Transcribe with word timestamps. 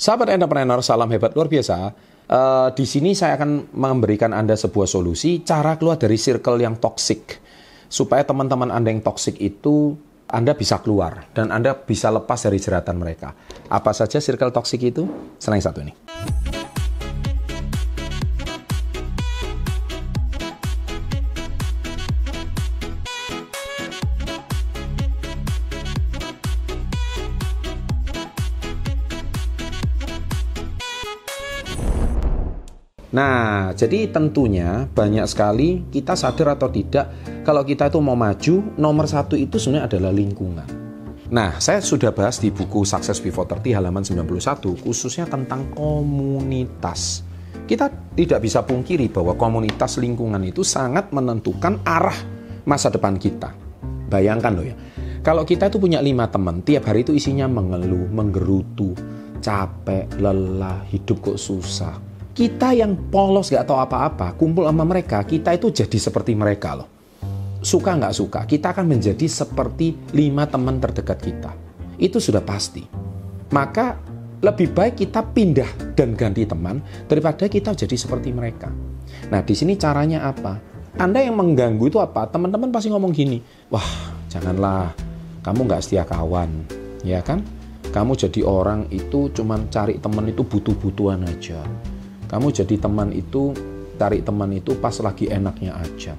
Sahabat 0.00 0.32
entrepreneur, 0.32 0.80
salam 0.80 1.12
hebat 1.12 1.36
luar 1.36 1.52
biasa. 1.52 1.92
Uh, 2.24 2.72
di 2.72 2.88
sini 2.88 3.12
saya 3.12 3.36
akan 3.36 3.68
memberikan 3.76 4.32
Anda 4.32 4.56
sebuah 4.56 4.88
solusi 4.88 5.44
cara 5.44 5.76
keluar 5.76 6.00
dari 6.00 6.16
circle 6.16 6.56
yang 6.56 6.80
toxic. 6.80 7.36
Supaya 7.84 8.24
teman-teman 8.24 8.72
Anda 8.72 8.96
yang 8.96 9.04
toxic 9.04 9.36
itu 9.36 9.92
Anda 10.24 10.56
bisa 10.56 10.80
keluar 10.80 11.28
dan 11.36 11.52
Anda 11.52 11.76
bisa 11.76 12.08
lepas 12.08 12.40
dari 12.40 12.56
jeratan 12.56 12.96
mereka. 12.96 13.36
Apa 13.68 13.92
saja 13.92 14.24
circle 14.24 14.48
toxic 14.56 14.80
itu? 14.80 15.04
Selain 15.36 15.60
satu 15.60 15.84
ini. 15.84 15.92
Nah, 33.10 33.74
jadi 33.74 34.06
tentunya 34.06 34.86
banyak 34.86 35.26
sekali 35.26 35.82
kita 35.90 36.14
sadar 36.14 36.54
atau 36.54 36.70
tidak 36.70 37.10
kalau 37.42 37.66
kita 37.66 37.90
itu 37.90 37.98
mau 37.98 38.14
maju, 38.14 38.78
nomor 38.78 39.10
satu 39.10 39.34
itu 39.34 39.58
sebenarnya 39.58 39.90
adalah 39.90 40.12
lingkungan. 40.14 40.68
Nah, 41.30 41.58
saya 41.58 41.82
sudah 41.82 42.14
bahas 42.14 42.38
di 42.42 42.54
buku 42.54 42.86
Success 42.86 43.22
Before 43.22 43.46
30 43.46 43.74
halaman 43.74 44.02
91 44.02 44.82
khususnya 44.82 45.26
tentang 45.26 45.74
komunitas. 45.74 47.26
Kita 47.66 47.90
tidak 48.18 48.42
bisa 48.42 48.66
pungkiri 48.66 49.10
bahwa 49.10 49.38
komunitas 49.38 49.98
lingkungan 50.02 50.42
itu 50.42 50.66
sangat 50.66 51.14
menentukan 51.14 51.82
arah 51.86 52.18
masa 52.66 52.90
depan 52.90 53.14
kita. 53.14 53.54
Bayangkan 54.10 54.58
loh 54.58 54.66
ya, 54.66 54.74
kalau 55.22 55.46
kita 55.46 55.70
itu 55.70 55.78
punya 55.78 56.02
lima 56.02 56.26
teman, 56.26 56.66
tiap 56.66 56.90
hari 56.90 57.06
itu 57.06 57.14
isinya 57.14 57.46
mengeluh, 57.46 58.10
menggerutu, 58.10 58.90
capek, 59.38 60.10
lelah, 60.18 60.82
hidup 60.90 61.22
kok 61.22 61.38
susah, 61.38 61.94
kita 62.30 62.70
yang 62.72 62.94
polos 63.10 63.50
gak 63.50 63.66
tahu 63.66 63.78
apa-apa, 63.82 64.38
kumpul 64.38 64.66
sama 64.66 64.86
mereka, 64.86 65.26
kita 65.26 65.50
itu 65.54 65.74
jadi 65.74 65.98
seperti 65.98 66.38
mereka 66.38 66.78
loh. 66.78 66.88
Suka 67.60 67.92
nggak 67.92 68.14
suka, 68.16 68.40
kita 68.48 68.72
akan 68.72 68.88
menjadi 68.88 69.28
seperti 69.28 69.92
lima 70.16 70.48
teman 70.48 70.80
terdekat 70.80 71.18
kita. 71.20 71.52
Itu 72.00 72.16
sudah 72.16 72.40
pasti. 72.40 72.80
Maka 73.52 74.00
lebih 74.40 74.72
baik 74.72 75.04
kita 75.04 75.20
pindah 75.20 75.92
dan 75.92 76.16
ganti 76.16 76.48
teman 76.48 76.80
daripada 77.04 77.44
kita 77.44 77.76
jadi 77.76 77.92
seperti 77.92 78.32
mereka. 78.32 78.72
Nah, 79.28 79.44
di 79.44 79.52
sini 79.52 79.76
caranya 79.76 80.24
apa? 80.24 80.56
Anda 80.96 81.20
yang 81.20 81.36
mengganggu 81.36 81.92
itu 81.92 82.00
apa? 82.00 82.24
Teman-teman 82.32 82.72
pasti 82.72 82.88
ngomong 82.88 83.12
gini, 83.12 83.44
wah 83.68 83.84
janganlah, 84.32 84.96
kamu 85.44 85.68
nggak 85.68 85.82
setia 85.84 86.08
kawan, 86.08 86.64
ya 87.04 87.20
kan? 87.20 87.44
Kamu 87.92 88.16
jadi 88.16 88.40
orang 88.46 88.88
itu 88.88 89.28
cuman 89.36 89.68
cari 89.68 90.00
teman 90.00 90.32
itu 90.32 90.46
butuh-butuhan 90.46 91.26
aja 91.26 91.60
kamu 92.30 92.54
jadi 92.54 92.78
teman 92.78 93.10
itu, 93.10 93.50
cari 93.98 94.22
teman 94.22 94.54
itu 94.54 94.78
pas 94.78 94.94
lagi 95.02 95.26
enaknya 95.26 95.74
aja. 95.74 96.14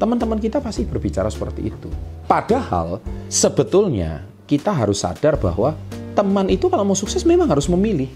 Teman-teman 0.00 0.40
kita 0.40 0.64
pasti 0.64 0.88
berbicara 0.88 1.28
seperti 1.28 1.68
itu. 1.68 1.92
Padahal 2.24 3.04
sebetulnya 3.28 4.24
kita 4.48 4.72
harus 4.72 5.04
sadar 5.04 5.36
bahwa 5.36 5.76
teman 6.16 6.48
itu 6.48 6.72
kalau 6.72 6.88
mau 6.88 6.96
sukses 6.96 7.28
memang 7.28 7.52
harus 7.52 7.68
memilih. 7.68 8.08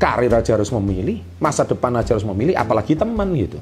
Karir 0.00 0.32
aja 0.32 0.56
harus 0.56 0.72
memilih, 0.72 1.20
masa 1.36 1.68
depan 1.68 1.92
aja 2.00 2.16
harus 2.16 2.24
memilih, 2.24 2.56
apalagi 2.56 2.96
teman 2.96 3.28
gitu. 3.36 3.60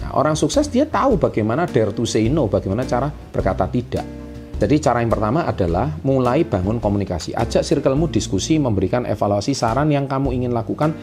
Nah, 0.00 0.14
orang 0.14 0.38
sukses 0.38 0.70
dia 0.70 0.86
tahu 0.86 1.18
bagaimana 1.18 1.66
dare 1.66 1.90
to 1.90 2.06
say 2.06 2.30
no, 2.30 2.46
bagaimana 2.46 2.86
cara 2.86 3.10
berkata 3.10 3.66
tidak. 3.66 4.06
Jadi 4.54 4.76
cara 4.78 5.02
yang 5.02 5.10
pertama 5.10 5.50
adalah 5.50 5.90
mulai 6.06 6.46
bangun 6.46 6.78
komunikasi. 6.78 7.34
Ajak 7.34 7.66
circlemu 7.66 8.06
diskusi, 8.06 8.54
memberikan 8.62 9.02
evaluasi 9.02 9.50
saran 9.50 9.90
yang 9.90 10.06
kamu 10.06 10.30
ingin 10.30 10.54
lakukan 10.54 10.94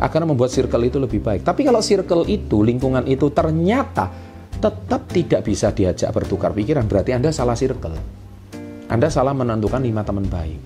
akan 0.00 0.32
membuat 0.32 0.48
circle 0.48 0.80
itu 0.88 0.96
lebih 0.96 1.20
baik. 1.20 1.44
Tapi 1.44 1.60
kalau 1.62 1.84
circle 1.84 2.24
itu, 2.24 2.64
lingkungan 2.64 3.04
itu 3.04 3.28
ternyata 3.30 4.08
tetap 4.56 5.08
tidak 5.12 5.40
bisa 5.44 5.72
diajak 5.76 6.08
bertukar 6.10 6.56
pikiran, 6.56 6.88
berarti 6.88 7.12
Anda 7.12 7.30
salah 7.30 7.54
circle. 7.54 7.96
Anda 8.88 9.12
salah 9.12 9.36
menentukan 9.36 9.84
lima 9.84 10.02
teman 10.02 10.26
baik. 10.26 10.60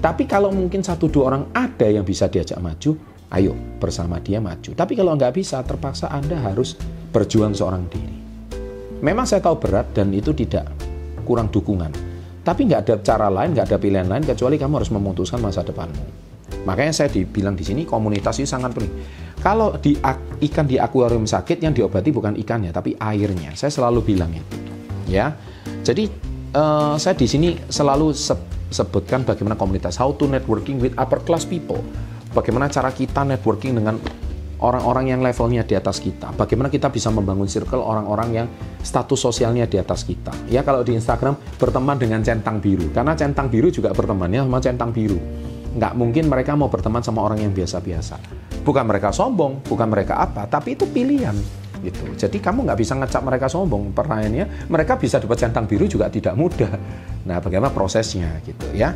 Tapi 0.00 0.24
kalau 0.28 0.52
mungkin 0.52 0.80
satu 0.82 1.08
dua 1.08 1.32
orang 1.32 1.52
ada 1.52 1.86
yang 1.88 2.02
bisa 2.02 2.28
diajak 2.32 2.58
maju, 2.58 2.96
ayo 3.32 3.52
bersama 3.78 4.20
dia 4.20 4.40
maju. 4.40 4.72
Tapi 4.72 4.92
kalau 4.96 5.14
nggak 5.14 5.32
bisa, 5.36 5.60
terpaksa 5.62 6.08
Anda 6.10 6.40
harus 6.40 6.74
berjuang 7.12 7.52
seorang 7.52 7.84
diri. 7.92 8.16
Memang 9.04 9.28
saya 9.28 9.44
tahu 9.44 9.60
berat 9.60 9.92
dan 9.92 10.12
itu 10.16 10.32
tidak 10.32 10.72
kurang 11.28 11.52
dukungan. 11.52 11.92
Tapi 12.40 12.60
nggak 12.68 12.80
ada 12.86 12.94
cara 13.04 13.28
lain, 13.28 13.52
nggak 13.52 13.66
ada 13.68 13.78
pilihan 13.80 14.08
lain 14.08 14.24
kecuali 14.24 14.56
kamu 14.56 14.80
harus 14.80 14.92
memutuskan 14.94 15.42
masa 15.42 15.60
depanmu. 15.66 16.25
Makanya 16.66 16.92
saya 16.92 17.08
dibilang 17.08 17.54
di 17.54 17.62
sini 17.62 17.86
komunitas 17.86 18.42
ini 18.42 18.48
sangat 18.50 18.74
penting. 18.74 18.92
Kalau 19.38 19.78
di 19.78 19.94
ikan 20.50 20.66
di 20.66 20.82
akuarium 20.82 21.22
sakit 21.22 21.62
yang 21.62 21.70
diobati 21.70 22.10
bukan 22.10 22.34
ikannya 22.34 22.74
tapi 22.74 22.98
airnya. 22.98 23.54
Saya 23.54 23.70
selalu 23.70 24.02
bilang 24.02 24.34
itu. 24.34 24.58
Ya. 25.06 25.38
Jadi 25.86 26.10
uh, 26.58 26.98
saya 26.98 27.14
di 27.14 27.30
sini 27.30 27.54
selalu 27.70 28.10
se 28.10 28.34
sebutkan 28.66 29.22
bagaimana 29.22 29.54
komunitas 29.54 29.94
how 29.94 30.10
to 30.18 30.26
networking 30.26 30.82
with 30.82 30.90
upper 30.98 31.22
class 31.22 31.46
people. 31.46 31.78
Bagaimana 32.34 32.66
cara 32.66 32.90
kita 32.90 33.22
networking 33.22 33.78
dengan 33.78 34.02
orang-orang 34.58 35.14
yang 35.14 35.20
levelnya 35.22 35.62
di 35.62 35.78
atas 35.78 36.02
kita. 36.02 36.34
Bagaimana 36.34 36.66
kita 36.66 36.90
bisa 36.90 37.14
membangun 37.14 37.46
circle 37.46 37.78
orang-orang 37.78 38.42
yang 38.42 38.46
status 38.82 39.22
sosialnya 39.22 39.70
di 39.70 39.78
atas 39.78 40.02
kita. 40.02 40.34
Ya 40.50 40.66
kalau 40.66 40.82
di 40.82 40.98
Instagram 40.98 41.38
berteman 41.54 41.94
dengan 41.94 42.26
centang 42.26 42.58
biru. 42.58 42.90
Karena 42.90 43.14
centang 43.14 43.46
biru 43.46 43.70
juga 43.70 43.94
bertemannya 43.94 44.42
sama 44.42 44.58
centang 44.58 44.90
biru 44.90 45.22
nggak 45.74 45.92
mungkin 45.98 46.30
mereka 46.30 46.54
mau 46.54 46.70
berteman 46.70 47.02
sama 47.02 47.26
orang 47.26 47.42
yang 47.42 47.50
biasa-biasa. 47.50 48.20
Bukan 48.62 48.84
mereka 48.86 49.10
sombong, 49.10 49.66
bukan 49.66 49.88
mereka 49.90 50.22
apa, 50.22 50.46
tapi 50.46 50.78
itu 50.78 50.86
pilihan 50.86 51.34
gitu. 51.82 52.04
Jadi 52.16 52.38
kamu 52.40 52.66
nggak 52.66 52.78
bisa 52.78 52.98
ngecap 52.98 53.22
mereka 53.22 53.46
sombong. 53.46 53.92
Pertanyaannya, 53.92 54.68
mereka 54.70 54.98
bisa 54.98 55.22
dapat 55.22 55.38
centang 55.38 55.68
biru 55.68 55.86
juga 55.86 56.10
tidak 56.10 56.34
mudah. 56.34 56.72
Nah, 57.26 57.38
bagaimana 57.42 57.74
prosesnya 57.74 58.38
gitu 58.46 58.70
ya? 58.70 58.94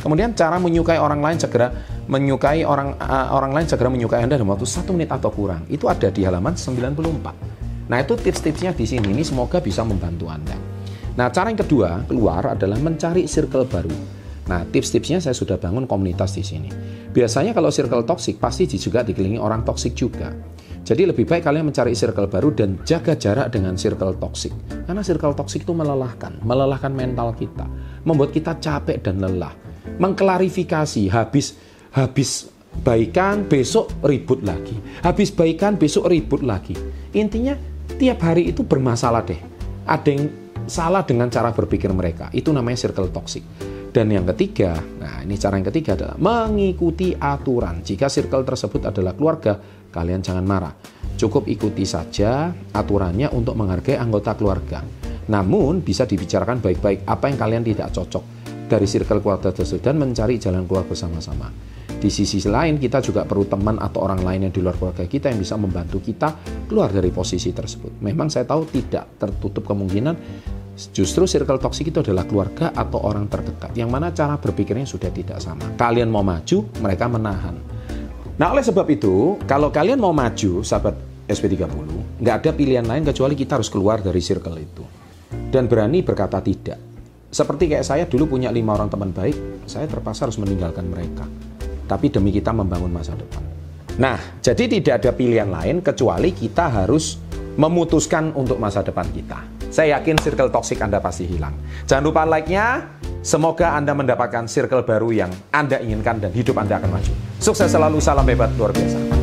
Kemudian 0.00 0.32
cara 0.32 0.56
menyukai 0.56 0.96
orang 0.96 1.20
lain 1.20 1.36
segera 1.36 1.68
menyukai 2.08 2.64
orang 2.64 2.96
uh, 2.96 3.36
orang 3.36 3.52
lain 3.52 3.66
segera 3.68 3.92
menyukai 3.92 4.24
Anda 4.24 4.40
dalam 4.40 4.48
waktu 4.48 4.64
satu 4.64 4.96
menit 4.96 5.12
atau 5.12 5.28
kurang. 5.28 5.68
Itu 5.68 5.92
ada 5.92 6.08
di 6.08 6.24
halaman 6.24 6.56
94. 6.56 7.90
Nah, 7.90 7.98
itu 8.00 8.14
tips-tipsnya 8.16 8.72
di 8.72 8.86
sini. 8.88 9.12
Ini 9.12 9.20
semoga 9.26 9.60
bisa 9.60 9.84
membantu 9.84 10.30
Anda. 10.32 10.56
Nah, 11.20 11.28
cara 11.28 11.52
yang 11.52 11.60
kedua 11.60 12.06
keluar 12.08 12.54
adalah 12.56 12.80
mencari 12.80 13.28
circle 13.28 13.68
baru. 13.68 14.19
Nah, 14.50 14.66
tips-tipsnya 14.66 15.22
saya 15.22 15.30
sudah 15.30 15.62
bangun 15.62 15.86
komunitas 15.86 16.34
di 16.34 16.42
sini. 16.42 16.66
Biasanya 17.14 17.54
kalau 17.54 17.70
circle 17.70 18.02
toxic 18.02 18.42
pasti 18.42 18.66
juga 18.66 19.06
dikelilingi 19.06 19.38
orang 19.38 19.62
toxic 19.62 19.94
juga. 19.94 20.34
Jadi 20.82 21.06
lebih 21.06 21.22
baik 21.22 21.46
kalian 21.46 21.70
mencari 21.70 21.94
circle 21.94 22.26
baru 22.26 22.50
dan 22.50 22.82
jaga 22.82 23.14
jarak 23.14 23.54
dengan 23.54 23.78
circle 23.78 24.18
toxic. 24.18 24.50
Karena 24.90 25.06
circle 25.06 25.38
toxic 25.38 25.62
itu 25.62 25.70
melelahkan, 25.70 26.42
melelahkan 26.42 26.90
mental 26.90 27.30
kita, 27.38 27.62
membuat 28.02 28.34
kita 28.34 28.58
capek 28.58 28.98
dan 28.98 29.22
lelah. 29.22 29.54
Mengklarifikasi 30.02 31.06
habis 31.14 31.54
habis 31.94 32.50
baikan 32.82 33.46
besok 33.46 33.92
ribut 34.02 34.42
lagi. 34.42 34.74
Habis 35.06 35.30
baikan 35.30 35.78
besok 35.78 36.10
ribut 36.10 36.42
lagi. 36.42 36.74
Intinya 37.14 37.54
tiap 38.00 38.24
hari 38.26 38.50
itu 38.50 38.66
bermasalah 38.66 39.22
deh. 39.22 39.38
Ada 39.86 40.10
yang 40.10 40.26
salah 40.66 41.06
dengan 41.06 41.30
cara 41.32 41.54
berpikir 41.54 41.92
mereka. 41.94 42.28
Itu 42.34 42.50
namanya 42.50 42.76
circle 42.88 43.12
toxic. 43.14 43.44
Dan 43.90 44.06
yang 44.14 44.22
ketiga, 44.34 44.78
nah 45.02 45.18
ini 45.26 45.34
cara 45.34 45.58
yang 45.58 45.66
ketiga 45.66 45.98
adalah 45.98 46.14
mengikuti 46.16 47.10
aturan. 47.10 47.82
Jika 47.82 48.06
circle 48.06 48.46
tersebut 48.46 48.86
adalah 48.86 49.18
keluarga, 49.18 49.58
kalian 49.90 50.22
jangan 50.22 50.46
marah. 50.46 50.74
Cukup 51.18 51.50
ikuti 51.50 51.82
saja 51.82 52.54
aturannya 52.70 53.34
untuk 53.34 53.58
menghargai 53.58 53.98
anggota 53.98 54.38
keluarga. 54.38 54.86
Namun 55.26 55.82
bisa 55.82 56.06
dibicarakan 56.06 56.62
baik-baik 56.62 57.02
apa 57.06 57.24
yang 57.30 57.38
kalian 57.38 57.62
tidak 57.66 57.90
cocok 57.90 58.24
dari 58.70 58.86
circle 58.86 59.18
keluarga 59.18 59.50
tersebut 59.50 59.82
dan 59.82 59.98
mencari 59.98 60.38
jalan 60.38 60.62
keluar 60.70 60.86
bersama-sama. 60.86 61.50
Di 62.00 62.08
sisi 62.08 62.40
lain 62.48 62.80
kita 62.80 63.04
juga 63.04 63.28
perlu 63.28 63.44
teman 63.44 63.76
atau 63.76 64.08
orang 64.08 64.24
lain 64.24 64.48
yang 64.48 64.52
di 64.56 64.64
luar 64.64 64.80
keluarga 64.80 65.04
kita 65.04 65.28
yang 65.28 65.36
bisa 65.36 65.60
membantu 65.60 66.00
kita 66.00 66.32
keluar 66.64 66.88
dari 66.88 67.12
posisi 67.12 67.52
tersebut. 67.52 68.00
Memang 68.00 68.32
saya 68.32 68.48
tahu 68.48 68.64
tidak 68.72 69.20
tertutup 69.20 69.68
kemungkinan 69.68 70.16
Justru 70.88 71.28
circle 71.28 71.60
toxic 71.60 71.92
itu 71.92 72.00
adalah 72.00 72.24
keluarga 72.24 72.72
atau 72.72 73.04
orang 73.04 73.28
terdekat 73.28 73.76
yang 73.76 73.92
mana 73.92 74.16
cara 74.16 74.40
berpikirnya 74.40 74.88
sudah 74.88 75.12
tidak 75.12 75.36
sama. 75.36 75.76
Kalian 75.76 76.08
mau 76.08 76.24
maju, 76.24 76.64
mereka 76.80 77.04
menahan. 77.04 77.52
Nah, 78.40 78.48
oleh 78.48 78.64
sebab 78.64 78.88
itu, 78.88 79.36
kalau 79.44 79.68
kalian 79.68 80.00
mau 80.00 80.16
maju, 80.16 80.64
sahabat 80.64 80.96
SP30, 81.28 81.68
nggak 82.24 82.34
ada 82.40 82.50
pilihan 82.56 82.86
lain 82.88 83.04
kecuali 83.04 83.36
kita 83.36 83.60
harus 83.60 83.68
keluar 83.68 84.00
dari 84.00 84.24
circle 84.24 84.56
itu. 84.56 84.84
Dan 85.52 85.68
berani 85.68 86.00
berkata 86.00 86.40
tidak. 86.40 86.80
Seperti 87.28 87.68
kayak 87.68 87.84
saya 87.84 88.04
dulu 88.08 88.34
punya 88.34 88.48
lima 88.48 88.72
orang 88.72 88.88
teman 88.88 89.12
baik, 89.12 89.68
saya 89.68 89.84
terpaksa 89.84 90.26
harus 90.26 90.40
meninggalkan 90.40 90.88
mereka. 90.88 91.28
Tapi 91.90 92.06
demi 92.14 92.30
kita 92.30 92.54
membangun 92.54 92.94
masa 92.94 93.18
depan. 93.18 93.42
Nah, 93.98 94.38
jadi 94.38 94.70
tidak 94.70 95.02
ada 95.02 95.10
pilihan 95.10 95.50
lain 95.50 95.82
kecuali 95.82 96.30
kita 96.30 96.70
harus 96.70 97.18
memutuskan 97.58 98.30
untuk 98.38 98.62
masa 98.62 98.86
depan 98.86 99.10
kita. 99.10 99.42
Saya 99.66 99.98
yakin 99.98 100.22
circle 100.22 100.54
toxic 100.54 100.78
Anda 100.78 101.02
pasti 101.02 101.26
hilang. 101.26 101.58
Jangan 101.90 102.02
lupa 102.06 102.22
like-nya, 102.22 102.86
Semoga 103.20 103.76
Anda 103.76 103.92
mendapatkan 103.92 104.48
circle 104.48 104.80
baru 104.80 105.12
yang 105.12 105.28
Anda 105.52 105.76
inginkan 105.76 106.24
dan 106.24 106.32
hidup 106.32 106.56
Anda 106.56 106.80
akan 106.80 106.88
maju. 106.88 107.12
Sukses 107.36 107.68
selalu, 107.68 108.00
salam 108.00 108.24
hebat 108.24 108.48
luar 108.56 108.72
biasa. 108.72 109.19